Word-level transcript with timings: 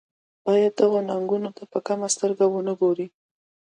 باید 0.45 0.73
دغو 0.79 0.99
ننګونو 1.09 1.49
ته 1.57 1.63
په 1.71 1.79
کمه 1.87 2.07
سترګه 2.15 2.45
ونه 2.49 2.73
ګوري. 2.81 3.07